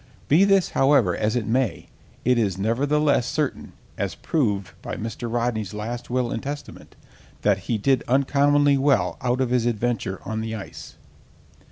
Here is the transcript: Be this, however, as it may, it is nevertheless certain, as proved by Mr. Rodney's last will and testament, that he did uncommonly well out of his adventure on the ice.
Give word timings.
Be 0.27 0.45
this, 0.45 0.71
however, 0.71 1.15
as 1.15 1.35
it 1.35 1.45
may, 1.45 1.87
it 2.25 2.39
is 2.39 2.57
nevertheless 2.57 3.27
certain, 3.27 3.73
as 3.99 4.15
proved 4.15 4.71
by 4.81 4.95
Mr. 4.95 5.31
Rodney's 5.31 5.75
last 5.75 6.09
will 6.09 6.31
and 6.31 6.41
testament, 6.41 6.95
that 7.43 7.59
he 7.69 7.77
did 7.77 8.01
uncommonly 8.07 8.79
well 8.79 9.17
out 9.21 9.41
of 9.41 9.51
his 9.51 9.67
adventure 9.67 10.19
on 10.25 10.41
the 10.41 10.55
ice. 10.55 10.95